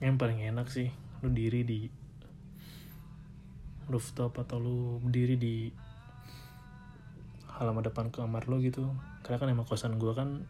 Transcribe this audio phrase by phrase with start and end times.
[0.00, 0.88] yang paling enak sih
[1.20, 1.84] lu diri di
[3.90, 5.54] rooftop atau lu berdiri di
[7.60, 8.88] halaman depan kamar lo gitu.
[9.20, 10.48] Karena kan emang kosan gua kan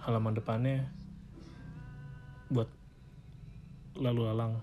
[0.00, 0.88] halaman depannya
[2.48, 2.70] buat
[3.98, 4.54] lalu lalang.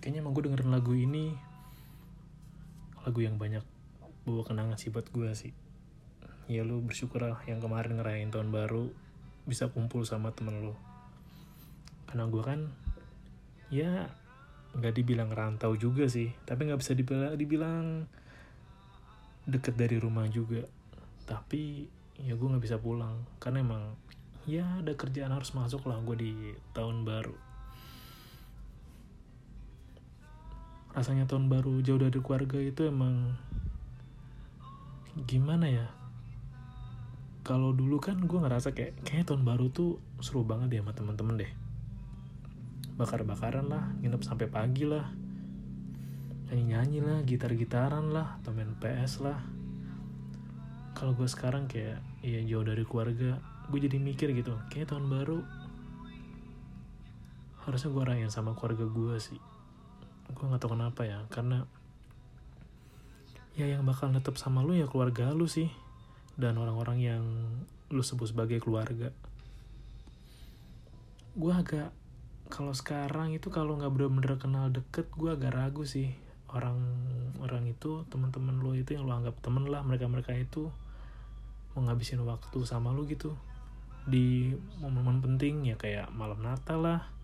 [0.00, 1.36] Kayaknya emang gue dengerin lagu ini
[3.04, 3.66] lagu yang banyak
[4.24, 5.52] bawa kenangan sih buat gue sih.
[6.48, 8.88] Ya lu bersyukur lah yang kemarin ngerayain tahun baru
[9.48, 10.76] bisa kumpul sama temen lu
[12.08, 12.60] karena gue kan
[13.68, 14.08] ya
[14.72, 16.32] nggak dibilang rantau juga sih.
[16.48, 17.84] Tapi nggak bisa dibilang, dibilang
[19.44, 20.64] deket dari rumah juga.
[21.28, 21.84] Tapi
[22.24, 23.28] ya gue nggak bisa pulang.
[23.36, 23.82] Karena emang
[24.48, 26.32] ya ada kerjaan harus masuk lah gue di
[26.72, 27.36] tahun baru.
[30.96, 33.36] Rasanya tahun baru jauh dari keluarga itu emang
[35.28, 35.97] gimana ya
[37.48, 41.40] kalau dulu kan gue ngerasa kayak kayak tahun baru tuh seru banget ya sama temen-temen
[41.40, 41.52] deh.
[43.00, 45.08] Bakar-bakaran lah nginep sampai pagi lah.
[46.52, 49.40] Nyanyi-nyanyi lah gitar-gitaran lah atau main PS lah.
[50.92, 53.40] Kalau gue sekarang kayak ya jauh dari keluarga
[53.72, 55.40] gue jadi mikir gitu kayak tahun baru
[57.64, 59.40] harusnya gue rayain sama keluarga gue sih.
[60.36, 61.64] Gue nggak tahu kenapa ya karena
[63.56, 65.87] ya yang bakal netep sama lu ya keluarga lu sih
[66.38, 67.22] dan orang-orang yang
[67.90, 69.10] lu sebut sebagai keluarga.
[71.34, 71.90] Gue agak
[72.48, 76.14] kalau sekarang itu kalau nggak bener-bener kenal deket gue agak ragu sih.
[76.48, 76.80] Orang
[77.42, 80.72] orang itu teman-teman lu itu yang lu anggap temen lah mereka mereka itu
[81.76, 83.34] mau ngabisin waktu sama lu gitu.
[84.08, 87.18] Di momen-momen penting ya kayak malam Natal lah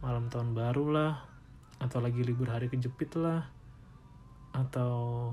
[0.00, 1.12] malam tahun baru lah
[1.76, 3.52] atau lagi libur hari kejepit lah
[4.56, 5.32] atau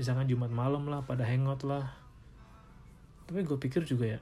[0.00, 1.92] misalkan Jumat malam lah pada hangout lah.
[3.28, 4.20] Tapi gue pikir juga ya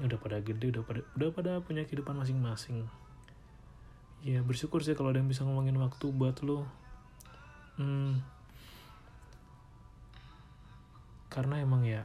[0.00, 2.86] udah pada gede udah pada udah pada punya kehidupan masing-masing.
[4.22, 6.70] Ya bersyukur sih kalau ada yang bisa ngomongin waktu buat lo
[7.80, 8.20] hmm,
[11.32, 12.04] karena emang ya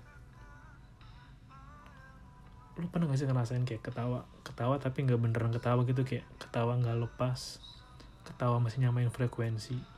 [2.75, 6.75] lu pernah gak sih ngerasain kayak ketawa ketawa tapi nggak beneran ketawa gitu kayak ketawa
[6.75, 7.63] nggak lepas
[8.27, 9.94] ketawa masih nyamain frekuensi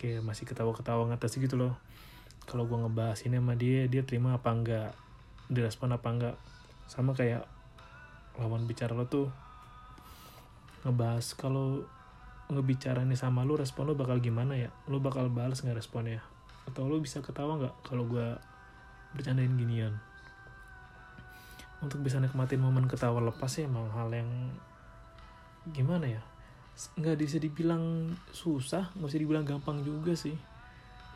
[0.00, 1.76] kayak masih ketawa-ketawa ngetes gitu loh.
[2.48, 4.96] Kalau gue ngebahas ini sama dia dia terima apa enggak?
[5.52, 6.36] Direspon apa enggak?
[6.88, 7.44] Sama kayak
[8.40, 9.28] lawan bicara lo tuh
[10.88, 11.84] ngebahas kalau
[12.48, 14.72] ngebicara nih sama lu respon lu bakal gimana ya?
[14.88, 16.24] Lu bakal balas nggak responnya?
[16.64, 18.40] Atau lu bisa ketawa nggak kalau gue
[19.12, 20.00] bercandain ginian?
[21.84, 24.28] Untuk bisa nikmatin momen ketawa lepas sih emang hal yang
[25.76, 26.29] gimana ya
[26.96, 30.32] nggak bisa dibilang susah nggak bisa dibilang gampang juga sih.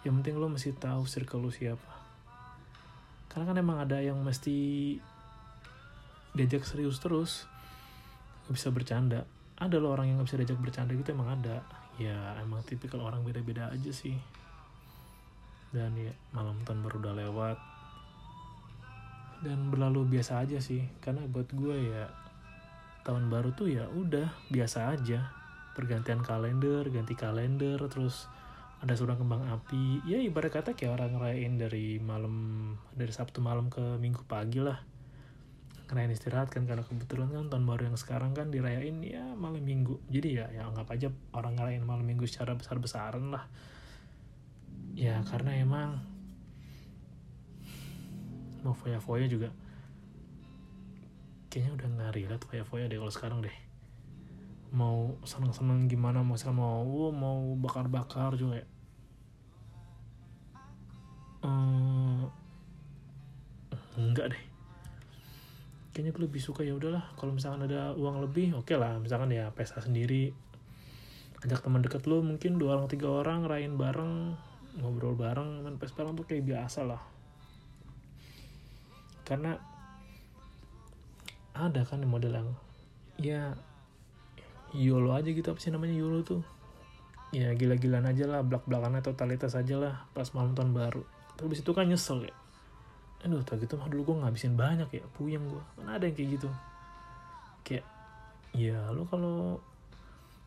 [0.05, 1.93] Yang penting lo mesti tahu circle lo siapa.
[3.33, 5.01] Karena kan emang ada yang mesti
[6.37, 7.49] diajak serius terus
[8.45, 9.21] nggak bisa bercanda.
[9.57, 11.65] Ada lo orang yang nggak bisa diajak bercanda gitu emang ada.
[11.97, 14.21] Ya emang tipikal orang beda-beda aja sih.
[15.73, 17.59] Dan ya malam tahun baru udah lewat.
[19.41, 20.85] Dan berlalu biasa aja sih.
[21.01, 22.13] Karena buat gue ya
[23.05, 25.44] tahun baru tuh ya udah biasa aja
[25.75, 28.31] pergantian kalender ganti kalender terus
[28.85, 30.05] ada surang kembang api.
[30.05, 32.35] Ya ibarat kata kayak orang ngerayain dari malam
[32.93, 34.77] dari sabtu malam ke minggu pagi lah.
[35.89, 40.05] Ngerayain istirahat kan karena kebetulan kan tahun baru yang sekarang kan dirayain ya malam minggu.
[40.13, 43.49] Jadi ya ya anggap aja orang ngerayain malam minggu secara besar besaran lah.
[44.93, 46.05] Ya karena emang
[48.61, 49.49] mau foya-foya juga.
[51.49, 53.64] Kayaknya udah nggak relate foya-foya deh kalau sekarang deh
[54.75, 58.67] mau seneng-seneng gimana mau mau oh, mau bakar-bakar juga ya
[61.45, 62.21] hmm,
[64.01, 64.45] enggak deh.
[65.95, 69.31] Kayaknya gue lebih suka ya udahlah kalau misalkan ada uang lebih oke okay lah misalkan
[69.31, 70.35] ya pesta sendiri.
[71.45, 74.35] Ajak teman deket lo mungkin dua orang tiga orang rayain bareng
[74.81, 76.99] ngobrol bareng main pes bareng tuh kayak biasa lah.
[79.23, 79.55] Karena
[81.55, 82.51] ada kan model yang
[83.23, 83.55] ya
[84.75, 86.43] YOLO aja gitu apa sih namanya YOLO tuh?
[87.31, 91.03] Ya gila-gilaan aja lah belak-belakan atau totalitas aja lah pas malam tahun baru.
[91.39, 92.35] Tapi itu kan nyesel ya.
[93.23, 96.31] Aduh tau gitu mah dulu gue ngabisin banyak ya puyeng gue kan ada yang kayak
[96.39, 96.51] gitu.
[97.63, 97.87] Kayak
[98.55, 99.63] ya lo kalau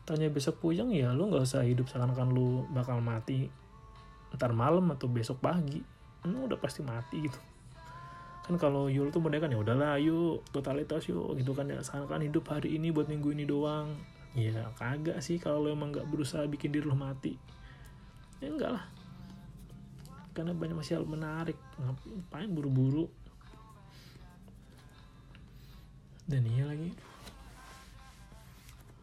[0.04, 3.48] tanya besok puyeng ya lo nggak usah hidup seakan-akan lo bakal mati.
[4.36, 5.80] Ntar malam atau besok pagi
[6.28, 7.40] lo udah pasti mati gitu.
[8.44, 11.80] Kan kalau Yul tuh model kan ya udahlah yuk totalitas yuk gitu kan ya.
[11.80, 15.90] Sekarang kan hidup hari ini buat minggu ini doang ya kagak sih kalau lo emang
[15.90, 17.34] nggak berusaha bikin diri lo mati.
[18.38, 18.84] Ya enggak lah.
[20.30, 21.58] Karena banyak masih hal menarik.
[21.82, 23.10] Ngapain buru-buru?
[26.30, 26.94] Dan iya lagi.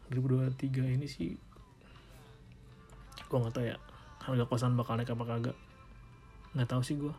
[0.08, 1.34] 2023 ini sih
[3.26, 3.74] gue nggak tahu ya
[4.22, 5.56] harga kosan bakal naik apa kagak.
[6.54, 7.14] Nggak tahu sih gue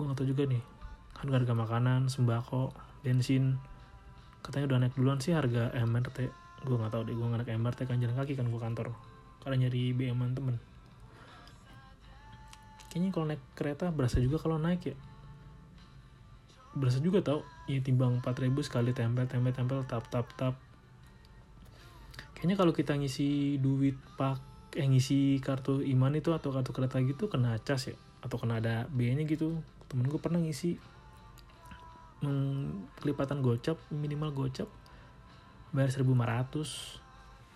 [0.00, 0.62] gue nggak tahu juga nih
[1.20, 2.72] harga harga makanan sembako
[3.04, 3.60] bensin
[4.40, 7.78] katanya udah naik duluan sih harga MRT gue nggak tahu deh gue nggak naik MRT
[7.88, 8.92] kan jalan kaki kan gue kantor.
[9.40, 10.56] Karena nyari BM temen.
[12.90, 14.96] Kayaknya kalau naik kereta berasa juga kalau naik ya.
[16.76, 20.54] Berasa juga tau ya timbang 4000 sekali tempel tempel tempel tap tap tap.
[22.36, 24.42] Kayaknya kalau kita ngisi duit pak
[24.74, 28.90] eh ngisi kartu iman itu atau kartu kereta gitu kena cas ya atau kena ada
[28.90, 29.56] biayanya gitu.
[29.86, 30.78] Temen gue pernah ngisi
[32.26, 34.68] hmm, kelipatan gocap minimal gocap
[35.70, 37.00] bayar 1500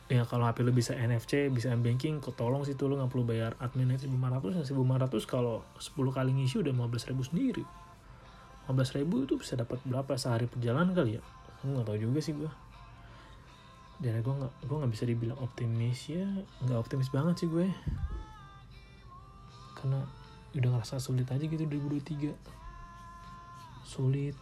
[0.04, 3.08] ya kalau HP lu bisa NFC bisa M banking kok tolong sih tuh lu nggak
[3.08, 7.64] perlu bayar admin 1500 ya 1500 kalau 10 kali ngisi udah 15 ribu sendiri.
[8.68, 10.16] 15 ribu itu bisa dapat berapa?
[10.16, 11.22] Sehari perjalanan kali ya?
[11.64, 12.50] Gue nggak tahu juga sih gue
[14.02, 16.26] dan gue nggak gue nggak bisa dibilang optimis ya.
[16.66, 17.66] Nggak optimis banget sih gue.
[19.78, 20.04] Karena
[20.54, 22.30] udah ngerasa sulit aja gitu 2023
[23.88, 24.36] sulit.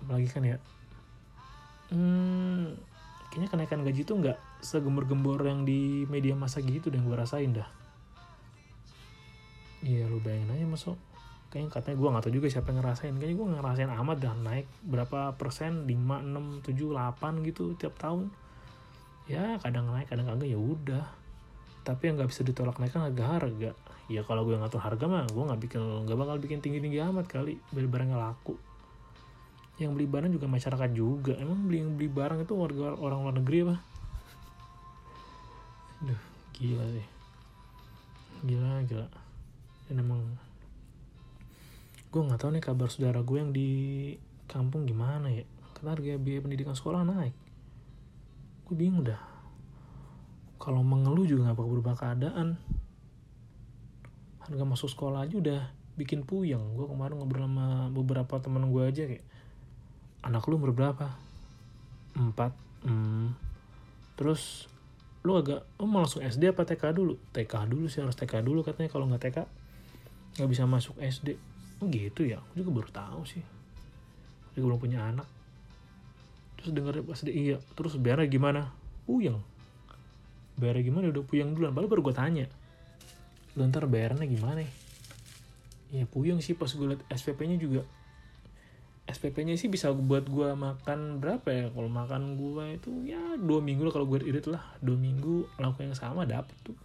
[0.00, 0.56] Apalagi kan ya
[1.92, 2.76] hmm,
[3.32, 7.68] kayaknya kenaikan gaji tuh nggak segembor-gembor yang di media masa gitu dan gue rasain dah.
[9.84, 10.98] Iya lu bayangin aja masuk
[11.48, 13.14] kayaknya katanya gue gak tau juga siapa yang ngerasain.
[13.16, 15.88] Kayaknya gue ngerasain amat dah naik berapa persen?
[15.88, 18.28] 5, 6, 7, 8 gitu tiap tahun.
[19.28, 21.04] Ya kadang naik kadang kagak ya udah.
[21.84, 23.70] Tapi yang nggak bisa ditolak naik kan harga harga.
[24.12, 27.28] Ya kalau gue ngatur harga mah gue nggak bikin nggak bakal bikin tinggi tinggi amat
[27.28, 28.56] kali beli barang yang laku
[29.78, 31.38] yang beli barang juga masyarakat juga.
[31.38, 33.76] Emang beli yang beli barang itu warga orang luar negeri apa?
[36.02, 36.22] Duh,
[36.58, 37.06] gila sih.
[38.42, 39.06] Gila gila.
[39.86, 40.20] Dan emang
[42.08, 43.68] gue nggak tahu nih kabar saudara gue yang di
[44.50, 45.46] kampung gimana ya.
[45.78, 47.34] Karena harga biaya pendidikan sekolah naik.
[48.66, 49.22] Gue bingung dah.
[50.58, 52.58] Kalau mengeluh juga nggak bakal berubah keadaan.
[54.42, 55.60] Harga masuk sekolah aja udah
[55.94, 56.74] bikin puyeng.
[56.74, 59.22] Gue kemarin ngobrol sama beberapa teman gue aja kayak
[60.22, 61.14] anak lu umur berapa?
[62.18, 62.52] Empat
[62.86, 63.34] hmm.
[64.18, 64.66] terus
[65.22, 67.14] lu agak oh mau langsung SD apa TK dulu?
[67.34, 69.38] TK dulu sih harus TK dulu katanya kalau nggak TK
[70.38, 71.38] nggak bisa masuk SD
[71.82, 72.42] oh gitu ya?
[72.42, 73.42] Aku juga baru tahu sih.
[74.54, 75.26] Dia belum punya anak.
[76.58, 77.56] Terus denger pas dia iya.
[77.78, 78.62] Terus bayarnya gimana?
[79.06, 79.38] Puyeng.
[80.58, 81.04] Bayarnya gimana?
[81.14, 81.70] Udah puyeng duluan.
[81.70, 82.46] Baru baru gue tanya.
[83.54, 84.66] Lu ntar bayarnya gimana
[85.94, 86.04] ya?
[86.10, 87.86] Puyeng sih pas gue liat SPP nya juga
[89.08, 91.64] SPP nya sih bisa buat gue makan berapa ya?
[91.72, 94.60] Kalau makan gue itu ya dua minggu lah kalau gue irit lah.
[94.84, 96.76] Dua minggu laku yang sama dapet tuh.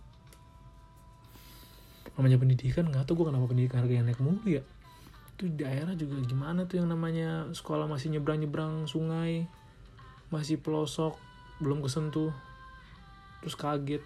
[2.16, 4.64] Namanya pendidikan nggak tau gue kenapa pendidikan harganya naik mulu ya.
[5.36, 9.44] Itu di daerah juga gimana tuh yang namanya sekolah masih nyebrang nyebrang sungai
[10.32, 11.20] masih pelosok
[11.60, 12.32] belum kesentuh
[13.44, 14.04] terus kaget.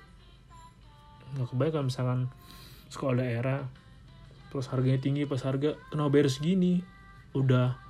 [1.38, 2.34] Nggak kebayang misalkan
[2.90, 3.70] sekolah daerah
[4.50, 6.82] terus harganya tinggi pas harga kenapa bayar segini?
[7.38, 7.87] Udah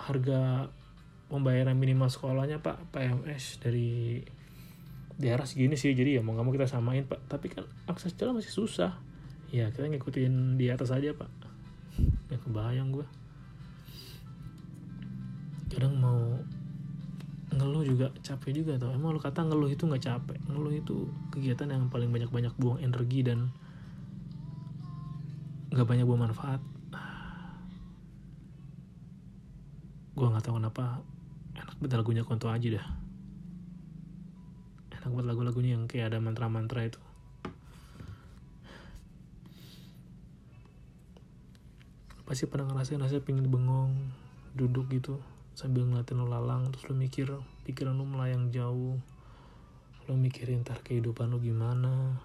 [0.00, 0.72] harga
[1.28, 4.18] pembayaran minimal sekolahnya pak PMS dari
[5.20, 5.92] daerah segini sih.
[5.92, 7.20] Jadi ya mau nggak mau kita samain pak.
[7.28, 8.96] Tapi kan akses jalan masih susah.
[9.52, 11.28] Ya kita ngikutin di atas aja pak.
[12.32, 13.06] Ya kebayang gue
[15.70, 16.18] kadang mau
[17.54, 18.90] ngeluh juga capek juga tau.
[18.90, 20.38] Emang lu kata ngeluh itu nggak capek?
[20.50, 23.54] Ngeluh itu kegiatan yang paling banyak banyak buang energi dan
[25.70, 26.58] nggak banyak buang manfaat
[30.20, 31.00] gue nggak tahu kenapa
[31.56, 32.86] enak banget lagunya konto aja dah.
[34.92, 37.00] Enak banget lagu-lagunya yang kayak ada mantra-mantra itu.
[42.28, 43.96] Pasti pernah ngerasain rasanya pingin bengong
[44.52, 45.16] duduk gitu
[45.56, 47.32] sambil ngeliatin lo lalang terus lo mikir
[47.64, 49.00] pikiran lo melayang jauh.
[50.04, 52.20] Lo mikirin ntar kehidupan lo gimana?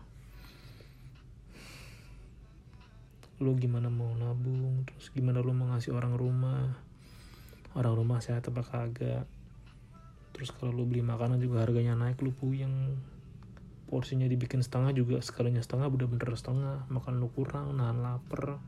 [3.40, 4.84] Lo gimana mau nabung?
[4.84, 6.85] Terus gimana lo mau ngasih orang rumah
[7.76, 9.28] orang rumah sehat apa kagak.
[10.32, 12.96] Terus kalau lo beli makanan juga harganya naik lo puyeng.
[13.86, 16.88] Porsinya dibikin setengah juga sekalinya setengah bener-bener setengah.
[16.88, 18.60] Makan lo kurang nahan lapar.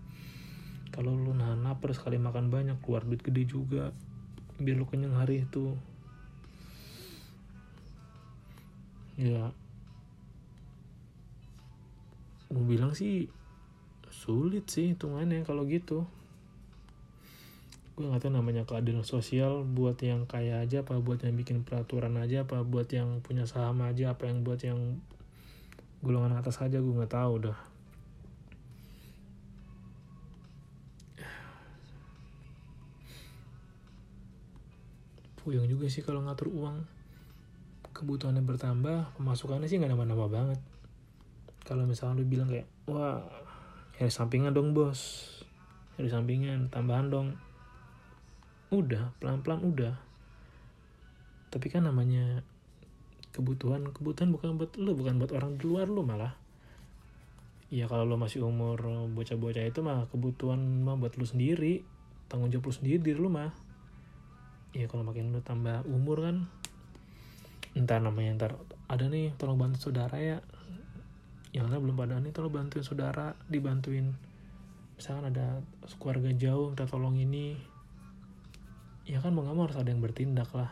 [0.92, 3.96] Kalau lu nahan lapar sekali makan banyak keluar duit gede juga.
[4.60, 5.76] Biar lu kenyang hari itu.
[9.18, 9.52] Ya.
[12.48, 13.28] Gue bilang sih
[14.08, 16.08] sulit sih hitungannya kalau gitu
[17.98, 22.14] gue nggak tahu namanya keadilan sosial buat yang kaya aja apa buat yang bikin peraturan
[22.22, 25.02] aja apa buat yang punya saham aja apa yang buat yang
[26.06, 27.58] golongan atas aja gue nggak tahu dah.
[35.42, 36.86] Puyeng juga sih kalau ngatur uang.
[37.98, 40.60] Kebutuhannya bertambah pemasukannya sih nggak nambah-nambah banget.
[41.66, 43.26] Kalau misalnya lu bilang kayak wah
[43.98, 45.34] dari sampingan dong bos.
[45.98, 47.47] Dari sampingan tambahan dong
[48.72, 49.96] udah pelan-pelan udah.
[51.48, 52.44] Tapi kan namanya
[53.32, 56.36] kebutuhan kebutuhan bukan buat lu bukan buat orang di luar lu malah.
[57.68, 58.80] Ya kalau lu masih umur
[59.12, 61.84] bocah-bocah itu mah kebutuhan mah buat lu sendiri
[62.28, 63.56] tanggung jawab lu sendiri diri lu mah.
[64.76, 66.38] Ya kalau makin lu tambah umur kan
[67.78, 68.52] entar namanya ntar
[68.90, 70.44] ada nih tolong bantu saudara ya.
[71.56, 74.12] Yang lain belum pada nih tolong bantuin saudara dibantuin.
[75.00, 75.64] Misalkan ada
[76.02, 77.77] keluarga jauh minta tolong ini
[79.08, 80.68] ya kan mau gak mau harus ada yang bertindak lah.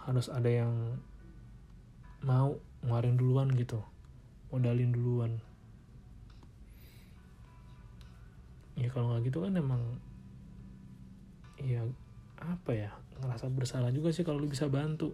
[0.00, 0.96] Harus ada yang
[2.24, 3.84] mau ngeluarin duluan gitu.
[4.48, 5.32] Modalin duluan.
[8.80, 9.80] Ya kalau nggak gitu kan emang
[11.62, 11.86] ya
[12.42, 12.90] apa ya
[13.22, 15.12] ngerasa bersalah juga sih kalau lu bisa bantu.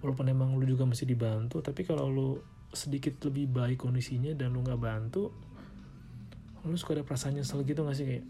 [0.00, 2.30] Walaupun emang lu juga mesti dibantu tapi kalau lu
[2.70, 5.34] sedikit lebih baik kondisinya dan lu nggak bantu
[6.64, 8.24] lu suka ada perasaan nyesel gitu gak sih kayak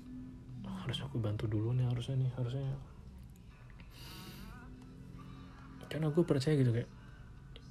[0.80, 2.74] harus aku bantu dulu nih harusnya nih harusnya.
[5.90, 6.90] Karena gue percaya gitu kayak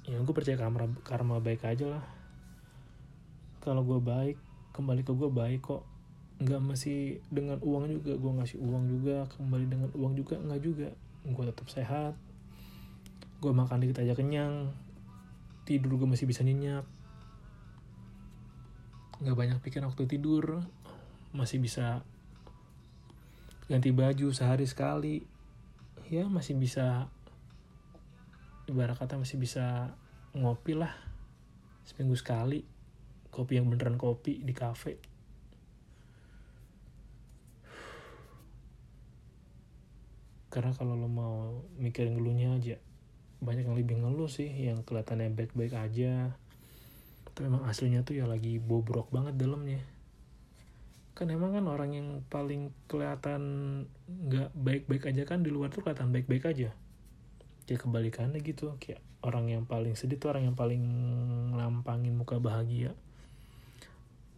[0.08, 2.04] ya gue percaya karma karma baik aja lah.
[3.60, 4.36] Kalau gue baik
[4.76, 5.82] kembali ke gue baik kok.
[6.40, 9.28] Nggak masih dengan uang juga gue ngasih uang juga.
[9.36, 10.88] Kembali dengan uang juga nggak juga.
[11.24, 12.14] Gue tetap sehat.
[13.40, 14.72] Gue makan dikit aja kenyang.
[15.64, 16.84] Tidur gue masih bisa nyenyak.
[19.20, 20.64] Nggak banyak pikir waktu tidur.
[21.36, 22.04] Masih bisa
[23.70, 25.22] ganti baju sehari sekali.
[26.10, 27.06] Ya masih bisa
[28.66, 29.94] ibarat kata masih bisa
[30.34, 30.90] ngopi lah
[31.86, 32.66] seminggu sekali
[33.30, 34.98] kopi yang beneran kopi di kafe.
[40.50, 42.76] Karena kalau lo mau mikirin ngeluhnya aja
[43.40, 46.34] banyak yang lebih ngeluh sih yang kelihatannya baik-baik aja.
[47.22, 49.99] Tapi emang aslinya tuh ya lagi bobrok banget dalamnya
[51.20, 53.42] kan emang kan orang yang paling kelihatan
[54.08, 56.72] nggak baik-baik aja kan di luar tuh kelihatan baik-baik aja.
[57.68, 60.80] Ya kebalikannya gitu kayak orang yang paling sedih tuh orang yang paling
[61.52, 62.96] lampangin muka bahagia.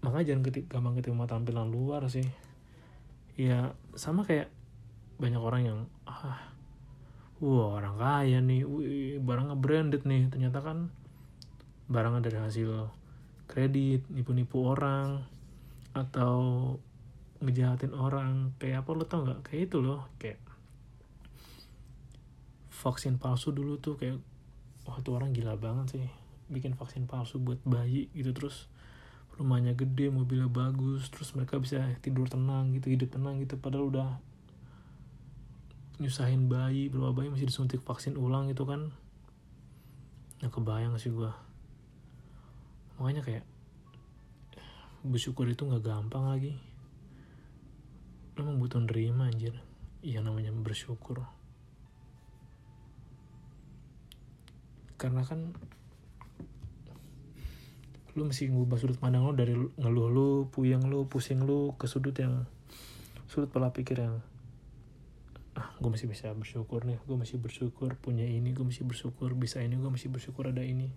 [0.03, 2.27] Makanya jangan ketip, gampang ketemu tampilan luar sih.
[3.39, 4.51] Ya sama kayak
[5.23, 6.51] banyak orang yang ah
[7.39, 10.27] wah orang kaya nih wih, barangnya branded nih.
[10.35, 10.91] Ternyata kan
[11.87, 12.91] barangnya dari hasil
[13.47, 15.23] kredit nipu-nipu orang
[15.93, 16.37] atau
[17.43, 19.41] ngejahatin orang kayak apa lo tau nggak?
[19.47, 20.41] Kayak itu loh kayak
[22.73, 24.19] vaksin palsu dulu tuh kayak
[24.89, 26.07] wah tuh orang gila banget sih
[26.51, 28.67] bikin vaksin palsu buat bayi gitu terus
[29.39, 34.11] rumahnya gede mobilnya bagus terus mereka bisa tidur tenang gitu hidup tenang gitu padahal udah
[36.03, 38.91] nyusahin bayi berapa bayi masih disuntik vaksin ulang itu kan.
[40.43, 41.31] Nggak kebayang sih gue
[43.03, 43.45] makanya kayak
[45.03, 46.55] bersyukur itu nggak gampang lagi.
[48.39, 49.55] Emang butuh nerima anjir
[50.03, 51.23] iya namanya bersyukur.
[54.99, 55.55] Karena kan
[58.13, 62.13] lu mesti ngubah sudut pandang lu dari ngeluh lu, puyeng lu, pusing lu ke sudut
[62.19, 62.45] yang
[63.31, 64.21] sudut pola pikir yang
[65.53, 69.61] ah gue masih bisa bersyukur nih gue masih bersyukur punya ini gue masih bersyukur bisa
[69.61, 70.93] ini gue masih bersyukur ada ini.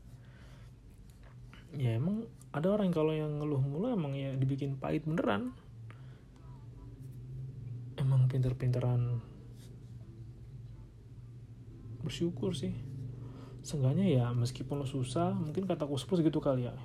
[1.75, 2.14] Ya emang
[2.55, 5.51] ada orang kalau yang ngeluh mulu emang ya dibikin pahit beneran.
[7.99, 9.19] Emang pinter-pinteran
[11.99, 12.71] bersyukur sih.
[13.59, 16.75] Seenggaknya ya meskipun lo susah mungkin kata kuspus gitu kali ya.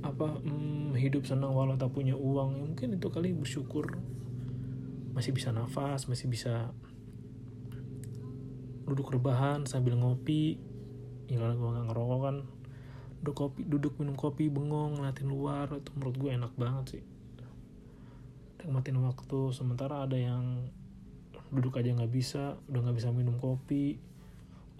[0.00, 4.00] Apa hmm, hidup senang walau tak punya uang ya mungkin itu kali bersyukur.
[5.12, 6.72] Masih bisa nafas masih bisa
[8.88, 10.56] duduk rebahan sambil ngopi.
[11.28, 12.36] Ya kalau gue nggak ngerokok kan
[13.20, 17.04] duduk kopi duduk minum kopi bengong ngeliatin luar itu menurut gue enak banget sih.
[18.64, 20.72] Nikmatin waktu sementara ada yang
[21.52, 24.00] duduk aja nggak bisa udah nggak bisa minum kopi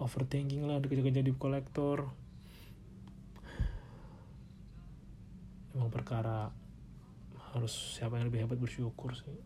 [0.01, 2.09] overthinking lah dikejar-kejar di kolektor.
[5.77, 6.49] Emang perkara
[7.53, 9.37] harus siapa yang lebih hebat bersyukur sih.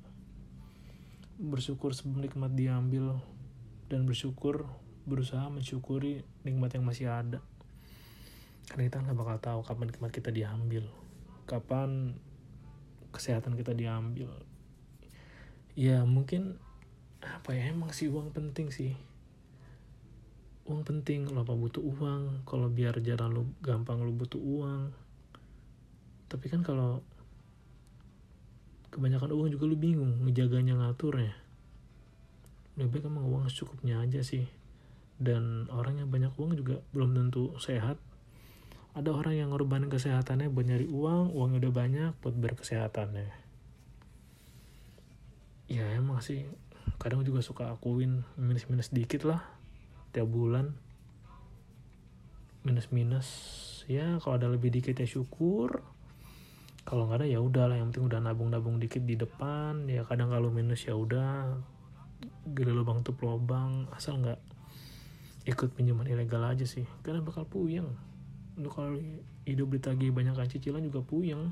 [1.36, 3.20] Bersyukur sebelum nikmat diambil
[3.92, 4.72] dan bersyukur
[5.04, 7.44] berusaha mensyukuri nikmat yang masih ada
[8.70, 10.86] karena kita nggak bakal tahu kapan nikmat kita diambil
[11.46, 12.18] kapan
[13.14, 14.28] kesehatan kita diambil.
[15.78, 16.58] Ya mungkin
[17.22, 18.98] apa ya emang sih uang penting sih.
[20.66, 24.90] Uang penting lo apa butuh uang kalau biar jalan lo gampang lo butuh uang.
[26.26, 27.06] Tapi kan kalau
[28.90, 31.36] kebanyakan uang juga lu bingung ngejaganya ngaturnya
[32.76, 34.44] lebih baik emang uang secukupnya aja sih.
[35.16, 37.96] Dan orang yang banyak uang juga belum tentu sehat
[38.96, 43.28] ada orang yang ngorbanin kesehatannya buat nyari uang uangnya udah banyak buat berkesehatannya.
[45.68, 46.48] Ya emang sih.
[46.96, 49.44] Kadang juga suka akuin minus-minus dikit lah
[50.16, 50.80] tiap bulan.
[52.64, 53.28] Minus-minus.
[53.92, 55.84] Ya kalau ada lebih dikit ya syukur.
[56.88, 59.92] Kalau nggak ada ya udah lah yang penting udah nabung-nabung dikit di depan.
[59.92, 61.52] Ya kadang kalau minus ya udah.
[62.48, 64.40] Gede lubang tuh lubang asal nggak
[65.52, 66.88] ikut pinjaman ilegal aja sih.
[67.04, 68.15] Karena bakal puyeng
[68.56, 68.96] lu kalau
[69.44, 71.52] hidup ditagih banyak kan cicilan juga puyeng.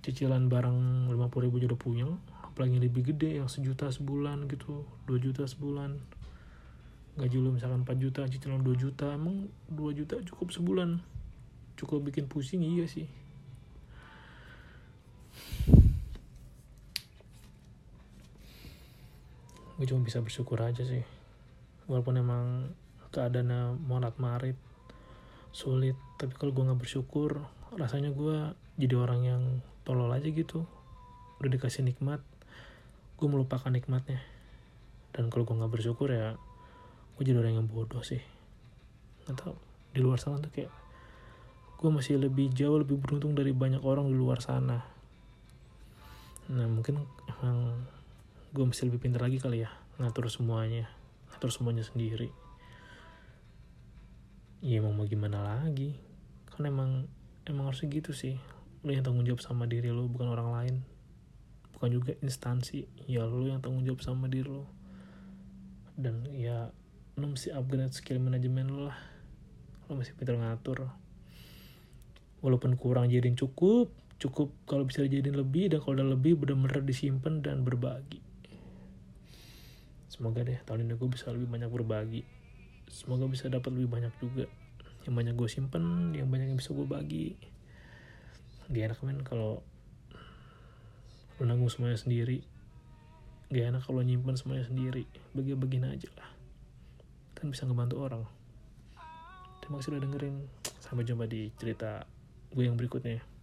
[0.00, 2.16] Cicilan barang 50 ribu juga puyeng.
[2.40, 6.00] Apalagi yang lebih gede yang sejuta sebulan gitu 2 juta sebulan.
[7.18, 11.02] Gaji lu misalkan 4 juta cicilan 2 juta emang 2 juta cukup sebulan.
[11.76, 13.06] Cukup bikin pusing iya sih.
[19.78, 21.06] Gue cuma bisa bersyukur aja sih.
[21.86, 22.74] Walaupun emang
[23.14, 24.67] keadaannya monat marit
[25.58, 25.98] sulit.
[26.14, 27.42] Tapi kalau gue nggak bersyukur
[27.74, 29.42] rasanya gue jadi orang yang
[29.82, 30.62] tolol aja gitu.
[31.42, 32.22] Udah dikasih nikmat
[33.18, 34.22] gue melupakan nikmatnya.
[35.10, 36.38] Dan kalau gue nggak bersyukur ya
[37.18, 38.22] gue jadi orang yang bodoh sih.
[39.26, 39.56] Nggak tahu
[39.90, 40.70] di luar sana tuh kayak
[41.78, 44.78] gue masih lebih jauh lebih beruntung dari banyak orang di luar sana.
[46.54, 47.82] Nah mungkin emang
[48.48, 50.88] gue masih lebih pintar lagi kali ya ngatur semuanya
[51.34, 52.32] ngatur semuanya sendiri
[54.58, 55.94] ya emang mau gimana lagi?
[56.50, 57.06] Kan emang
[57.46, 58.38] emang harusnya gitu sih.
[58.82, 60.76] Lo yang tanggung jawab sama diri lo bukan orang lain.
[61.74, 62.86] Bukan juga instansi.
[63.06, 64.66] Ya lo yang tanggung jawab sama diri lo
[65.98, 66.70] dan ya
[67.18, 68.98] lo mesti upgrade skill manajemen lo lah.
[69.86, 70.90] Lo masih pintar ngatur.
[72.38, 77.38] Walaupun kurang jadiin cukup cukup kalau bisa dijadiin lebih dan kalau udah lebih benar-benar disimpan
[77.38, 78.18] dan berbagi.
[80.10, 82.37] Semoga deh tahun ini gue bisa lebih banyak berbagi
[82.90, 84.44] semoga bisa dapat lebih banyak juga.
[85.06, 87.38] Yang banyak gue simpen yang banyak yang bisa gue bagi.
[88.68, 89.64] Gak enak men kalau
[91.38, 92.44] lu semuanya sendiri.
[93.48, 95.06] Gak enak kalau nyimpen semuanya sendiri.
[95.32, 96.30] Bagi-bagiin aja lah.
[97.38, 98.24] Kan bisa ngebantu orang.
[99.64, 100.36] Terima kasih udah dengerin.
[100.82, 102.04] Sampai jumpa di cerita
[102.52, 103.37] gue yang berikutnya